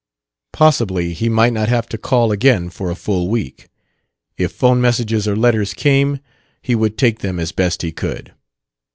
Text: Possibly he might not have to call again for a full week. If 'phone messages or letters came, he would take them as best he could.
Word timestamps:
Possibly 0.51 1.13
he 1.13 1.29
might 1.29 1.53
not 1.53 1.69
have 1.69 1.87
to 1.89 1.97
call 1.99 2.31
again 2.31 2.71
for 2.71 2.89
a 2.89 2.95
full 2.95 3.29
week. 3.29 3.67
If 4.35 4.51
'phone 4.51 4.81
messages 4.81 5.27
or 5.27 5.35
letters 5.35 5.75
came, 5.75 6.21
he 6.59 6.73
would 6.73 6.97
take 6.97 7.19
them 7.19 7.39
as 7.39 7.51
best 7.51 7.83
he 7.83 7.91
could. 7.91 8.33